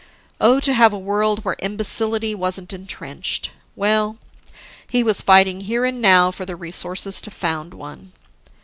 Oh, 0.39 0.59
to 0.61 0.73
have 0.73 0.93
a 0.93 0.97
world 0.97 1.45
where 1.45 1.55
imbecility 1.59 2.33
wasn't 2.33 2.73
entrenched! 2.73 3.51
Well 3.75 4.17
he 4.89 5.03
was 5.03 5.21
fighting 5.21 5.61
here 5.61 5.85
and 5.85 6.01
now 6.01 6.31
for 6.31 6.43
the 6.43 6.55
resources 6.55 7.21
to 7.21 7.29
found 7.29 7.75
one. 7.75 8.11